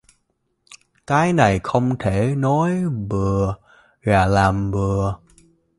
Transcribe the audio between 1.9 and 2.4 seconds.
thể